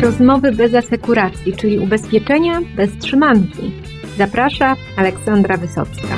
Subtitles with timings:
[0.00, 3.72] Rozmowy bez asekuracji, czyli ubezpieczenia bez trzymanki.
[4.18, 6.16] Zaprasza Aleksandra Wysocka.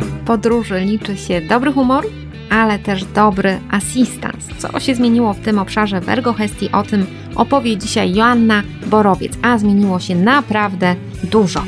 [0.00, 2.04] W podróży liczy się dobry humor,
[2.50, 4.46] ale też dobry asystans.
[4.58, 7.06] Co się zmieniło w tym obszarze w Ergohestii, o tym
[7.36, 10.96] opowie dzisiaj Joanna Borowiec, a zmieniło się naprawdę
[11.30, 11.62] dużo.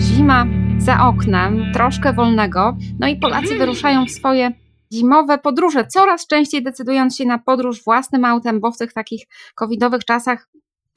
[0.00, 0.46] Zima
[0.78, 4.52] za oknem, troszkę wolnego, no i Polacy wyruszają w swoje
[4.92, 10.04] zimowe podróże, coraz częściej decydując się na podróż własnym autem, bo w tych takich covidowych
[10.04, 10.48] czasach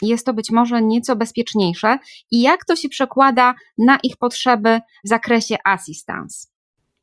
[0.01, 1.97] jest to być może nieco bezpieczniejsze.
[2.31, 6.47] I jak to się przekłada na ich potrzeby w zakresie assistance?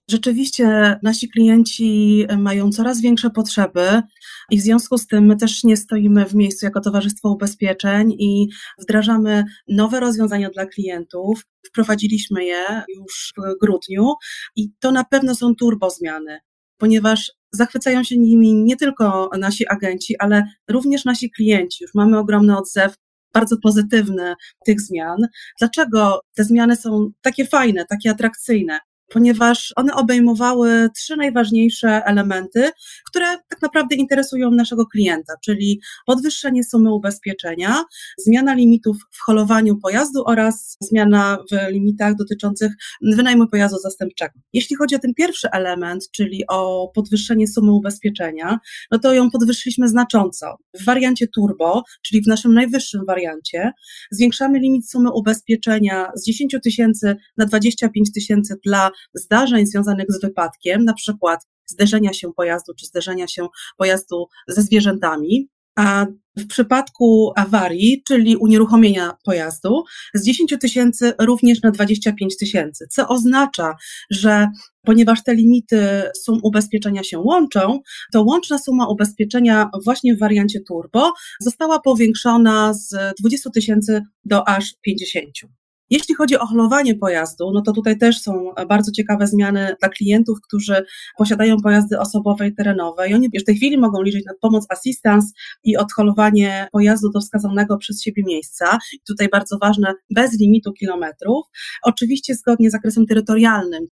[0.08, 4.02] Rzeczywiście nasi klienci mają coraz większe potrzeby
[4.50, 8.48] i w związku z tym my też nie stoimy w miejscu jako Towarzystwo Ubezpieczeń i
[8.78, 11.42] wdrażamy nowe rozwiązania dla klientów.
[11.66, 14.14] Wprowadziliśmy je już w grudniu
[14.56, 16.38] i to na pewno są turbo zmiany,
[16.82, 21.84] ponieważ zachwycają się nimi nie tylko nasi agenci, ale również nasi klienci.
[21.84, 22.94] Już mamy ogromny odzew
[23.34, 24.34] bardzo pozytywny
[24.66, 25.18] tych zmian.
[25.58, 28.78] Dlaczego te zmiany są takie fajne, takie atrakcyjne?
[29.12, 32.70] Ponieważ one obejmowały trzy najważniejsze elementy,
[33.06, 37.84] które tak naprawdę interesują naszego klienta, czyli podwyższenie sumy ubezpieczenia,
[38.18, 44.32] zmiana limitów w holowaniu pojazdu oraz zmiana w limitach dotyczących wynajmu pojazdu zastępczego.
[44.52, 48.58] Jeśli chodzi o ten pierwszy element, czyli o podwyższenie sumy ubezpieczenia,
[48.90, 50.56] no to ją podwyższyliśmy znacząco.
[50.80, 53.72] W wariancie turbo, czyli w naszym najwyższym wariancie,
[54.10, 60.84] zwiększamy limit sumy ubezpieczenia z 10 tysięcy na 25 tysięcy dla zdarzeń związanych z wypadkiem,
[60.84, 68.02] na przykład zderzenia się pojazdu czy zderzenia się pojazdu ze zwierzętami, a w przypadku awarii,
[68.06, 73.74] czyli unieruchomienia pojazdu, z 10 tysięcy również na 25 tysięcy, co oznacza,
[74.10, 74.48] że
[74.84, 77.80] ponieważ te limity sum ubezpieczenia się łączą,
[78.12, 84.74] to łączna suma ubezpieczenia właśnie w wariancie turbo została powiększona z 20 tysięcy do aż
[84.82, 85.61] 50.
[85.92, 90.38] Jeśli chodzi o holowanie pojazdu, no to tutaj też są bardzo ciekawe zmiany dla klientów,
[90.40, 90.84] którzy
[91.18, 95.32] posiadają pojazdy osobowe i terenowe i oni w tej chwili mogą liczyć na pomoc assistance
[95.64, 98.78] i odholowanie pojazdu do wskazanego przez siebie miejsca.
[98.92, 101.46] I tutaj bardzo ważne, bez limitu kilometrów,
[101.82, 103.86] oczywiście zgodnie z zakresem terytorialnym.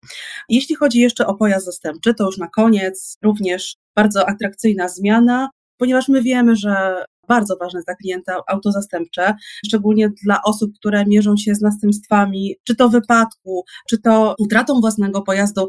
[0.49, 6.07] Jeśli chodzi jeszcze o pojazd zastępczy, to już na koniec również bardzo atrakcyjna zmiana, ponieważ
[6.07, 11.55] my wiemy, że bardzo ważne dla klienta auto zastępcze, szczególnie dla osób, które mierzą się
[11.55, 15.67] z następstwami, czy to wypadku, czy to utratą własnego pojazdu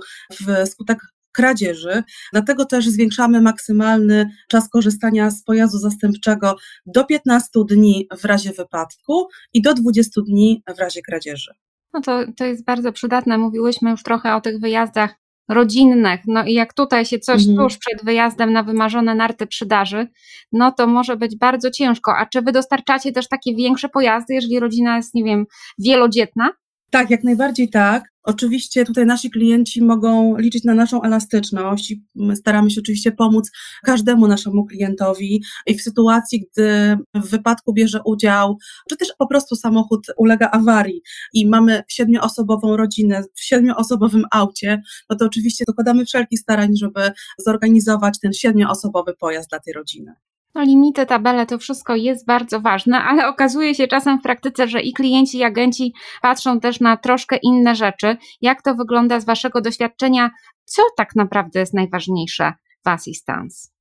[0.64, 0.98] wskutek
[1.32, 2.02] kradzieży.
[2.32, 9.28] Dlatego też zwiększamy maksymalny czas korzystania z pojazdu zastępczego do 15 dni w razie wypadku
[9.52, 11.50] i do 20 dni w razie kradzieży.
[11.92, 13.38] No to, to jest bardzo przydatne.
[13.38, 15.14] Mówiłyśmy już trochę o tych wyjazdach
[15.48, 17.56] rodzinnych, no i jak tutaj się coś mhm.
[17.56, 20.08] tuż przed wyjazdem na wymarzone narty przydarzy,
[20.52, 22.16] no to może być bardzo ciężko.
[22.16, 25.46] A czy wy dostarczacie też takie większe pojazdy, jeżeli rodzina jest, nie wiem,
[25.78, 26.50] wielodzietna?
[26.90, 28.04] Tak, jak najbardziej tak.
[28.22, 33.50] Oczywiście tutaj nasi klienci mogą liczyć na naszą elastyczność i my staramy się oczywiście pomóc
[33.84, 39.56] każdemu naszemu klientowi i w sytuacji, gdy w wypadku bierze udział, czy też po prostu
[39.56, 46.40] samochód ulega awarii i mamy siedmioosobową rodzinę w siedmioosobowym aucie, no to oczywiście dokładamy wszelkich
[46.40, 47.00] starań, żeby
[47.38, 50.14] zorganizować ten siedmioosobowy pojazd dla tej rodziny.
[50.54, 54.80] No, limity, tabele, to wszystko jest bardzo ważne, ale okazuje się czasem w praktyce, że
[54.80, 58.16] i klienci, i agenci patrzą też na troszkę inne rzeczy.
[58.40, 60.30] Jak to wygląda z Waszego doświadczenia?
[60.64, 62.52] Co tak naprawdę jest najważniejsze
[62.84, 63.77] w Assistance?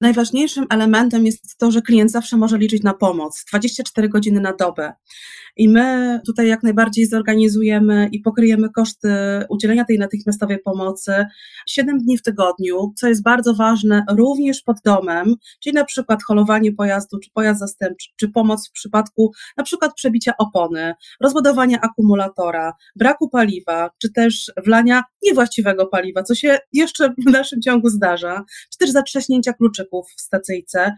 [0.00, 4.92] Najważniejszym elementem jest to, że klient zawsze może liczyć na pomoc 24 godziny na dobę.
[5.56, 9.08] I my tutaj jak najbardziej zorganizujemy i pokryjemy koszty
[9.48, 11.26] udzielenia tej natychmiastowej pomocy
[11.68, 16.72] 7 dni w tygodniu, co jest bardzo ważne również pod domem, czyli na przykład holowanie
[16.72, 23.28] pojazdu, czy pojazd zastępczy, czy pomoc w przypadku na przykład przebicia opony, rozbudowania akumulatora, braku
[23.28, 28.90] paliwa, czy też wlania niewłaściwego paliwa, co się jeszcze w naszym ciągu zdarza, czy też
[28.90, 29.52] zatrzaśnięcia
[29.90, 30.92] kluczyków w stacyjce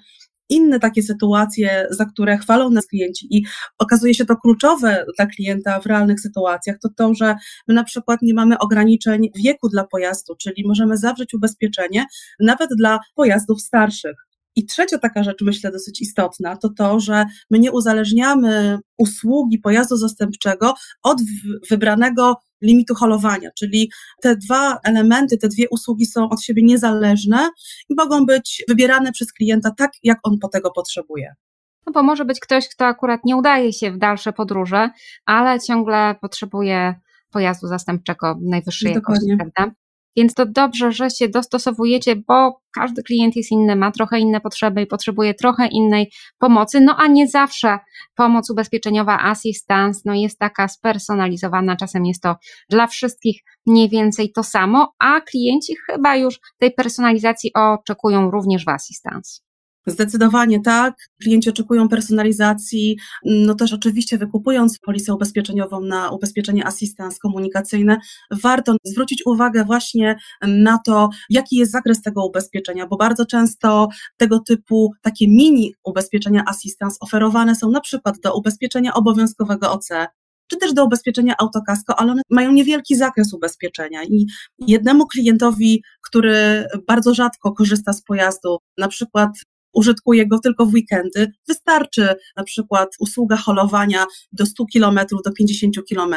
[0.49, 3.45] inne takie sytuacje, za które chwalą nas klienci i
[3.79, 7.35] okazuje się to kluczowe dla klienta w realnych sytuacjach, to to, że
[7.69, 12.05] my na przykład nie mamy ograniczeń wieku dla pojazdu, czyli możemy zawrzeć ubezpieczenie
[12.41, 14.32] nawet dla pojazdów starszych.
[14.57, 19.97] I trzecia taka rzecz, myślę, dosyć istotna, to to, że my nie uzależniamy usługi pojazdu
[19.97, 21.19] zastępczego od
[21.71, 23.91] wybranego limitu holowania, czyli
[24.23, 27.51] te dwa elementy, te dwie usługi są od siebie niezależne
[27.89, 31.35] i mogą być wybierane przez klienta tak, jak on po tego potrzebuje.
[31.87, 34.91] No bo może być ktoś, kto akurat nie udaje się w dalsze podróże,
[35.25, 36.95] ale ciągle potrzebuje
[37.31, 39.31] pojazdu zastępczego najwyższej Dokładnie.
[39.31, 39.75] jakości, prawda?
[40.17, 44.83] Więc to dobrze, że się dostosowujecie, bo każdy klient jest inny, ma trochę inne potrzeby
[44.83, 47.79] i potrzebuje trochę innej pomocy, no a nie zawsze
[48.15, 52.37] pomoc ubezpieczeniowa assistance no jest taka spersonalizowana, czasem jest to
[52.71, 58.69] dla wszystkich mniej więcej to samo, a klienci chyba już tej personalizacji oczekują również w
[58.69, 59.52] assistance.
[59.87, 60.95] Zdecydowanie tak.
[61.23, 62.97] Klienci oczekują personalizacji.
[63.25, 67.99] No też oczywiście wykupując polisę ubezpieczeniową na ubezpieczenie assistance komunikacyjne,
[68.31, 74.39] warto zwrócić uwagę właśnie na to, jaki jest zakres tego ubezpieczenia, bo bardzo często tego
[74.41, 79.89] typu takie mini ubezpieczenia assistance oferowane są na przykład do ubezpieczenia obowiązkowego OC,
[80.47, 84.27] czy też do ubezpieczenia autokasko, ale one mają niewielki zakres ubezpieczenia i
[84.59, 89.31] jednemu klientowi, który bardzo rzadko korzysta z pojazdu, na przykład
[89.73, 91.33] użytkuje go tylko w weekendy.
[91.49, 96.15] Wystarczy na przykład usługa holowania do 100 km, do 50 km,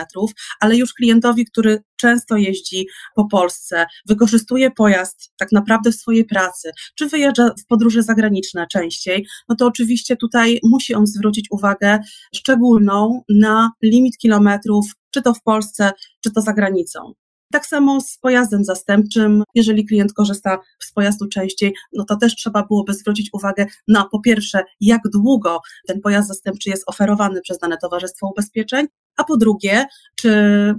[0.60, 6.72] ale już klientowi, który często jeździ po Polsce, wykorzystuje pojazd tak naprawdę w swojej pracy,
[6.96, 12.00] czy wyjeżdża w podróże zagraniczne częściej, no to oczywiście tutaj musi on zwrócić uwagę
[12.36, 15.92] szczególną na limit kilometrów, czy to w Polsce,
[16.24, 17.14] czy to za granicą.
[17.52, 19.44] Tak samo z pojazdem zastępczym.
[19.56, 24.20] Jeżeli klient korzysta z pojazdu częściej, no to też trzeba byłoby zwrócić uwagę na po
[24.20, 28.88] pierwsze, jak długo ten pojazd zastępczy jest oferowany przez dane towarzystwo ubezpieczeń,
[29.18, 30.30] a po drugie, czy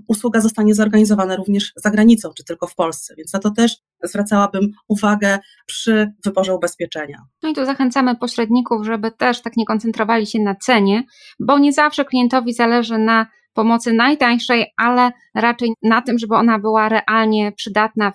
[0.07, 3.15] usługa zostanie zorganizowana również za granicą, czy tylko w Polsce.
[3.17, 7.19] Więc na to też zwracałabym uwagę przy wyborze ubezpieczenia.
[7.43, 11.03] No i tu zachęcamy pośredników, żeby też tak nie koncentrowali się na cenie,
[11.41, 16.89] bo nie zawsze klientowi zależy na pomocy najtańszej, ale raczej na tym, żeby ona była
[16.89, 18.13] realnie przydatna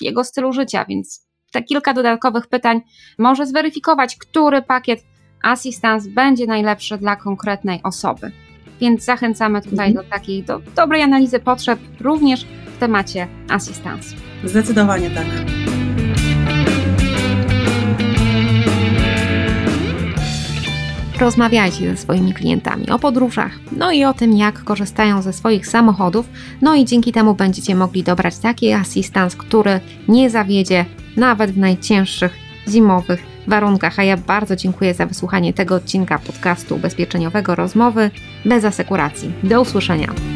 [0.00, 2.80] w jego stylu życia, więc te kilka dodatkowych pytań
[3.18, 5.04] może zweryfikować, który pakiet
[5.42, 8.32] assistance będzie najlepszy dla konkretnej osoby.
[8.80, 9.94] Więc zachęcamy tutaj mhm.
[9.94, 14.16] do takiej do dobrej analizy potrzeb również w temacie assistance.
[14.44, 15.26] Zdecydowanie tak.
[21.18, 26.28] Rozmawiajcie ze swoimi klientami o podróżach, no i o tym, jak korzystają ze swoich samochodów,
[26.62, 30.84] no i dzięki temu będziecie mogli dobrać taki asystans, który nie zawiedzie
[31.16, 32.36] nawet w najcięższych
[32.68, 33.98] zimowych warunkach.
[33.98, 38.10] A ja bardzo dziękuję za wysłuchanie tego odcinka podcastu ubezpieczeniowego Rozmowy
[38.44, 39.32] bez asekuracji.
[39.42, 40.33] Do usłyszenia.